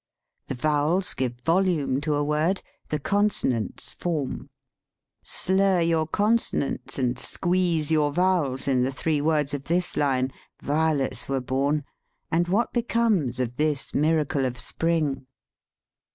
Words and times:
The 0.47 0.55
vowels 0.55 1.13
give 1.13 1.39
volume 1.41 2.01
to 2.01 2.15
a 2.15 2.23
word, 2.23 2.63
the 2.89 2.97
consonants 2.97 3.93
form. 3.93 4.49
Slur 5.21 5.79
your 5.81 6.07
consonants 6.07 6.97
and 6.97 7.19
squeeze 7.19 7.91
your 7.91 8.11
vowels 8.11 8.67
in 8.67 8.81
the 8.81 8.91
three 8.91 9.21
words 9.21 9.53
of 9.53 9.65
this 9.65 9.95
line, 9.95 10.33
"Vio 10.59 10.95
lets 10.95 11.29
were 11.29 11.39
born," 11.39 11.83
and 12.31 12.47
what 12.47 12.73
becomes 12.73 13.39
of 13.39 13.57
this 13.57 13.93
miracle 13.93 14.43
of 14.43 14.57
spring 14.57 15.27